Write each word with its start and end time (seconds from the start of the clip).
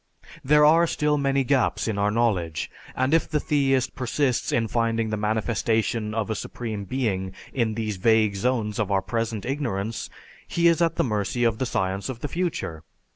There 0.43 0.65
are 0.65 0.87
still 0.87 1.19
many 1.19 1.43
gaps 1.43 1.87
in 1.87 1.99
our 1.99 2.09
knowledge, 2.09 2.71
and 2.95 3.13
if 3.13 3.29
the 3.29 3.39
theist 3.39 3.93
persists 3.93 4.51
in 4.51 4.67
finding 4.67 5.11
the 5.11 5.15
manifestation 5.15 6.15
of 6.15 6.31
a 6.31 6.35
supreme 6.35 6.85
being 6.85 7.35
in 7.53 7.75
these 7.75 7.97
vague 7.97 8.33
zones 8.35 8.79
of 8.79 8.89
our 8.91 9.03
present 9.03 9.45
ignorance, 9.45 10.09
he 10.47 10.67
is 10.67 10.81
at 10.81 10.95
the 10.95 11.03
mercy 11.03 11.43
of 11.43 11.59
the 11.59 11.67
science 11.67 12.09
of 12.09 12.21
the 12.21 12.27
future. 12.27 12.81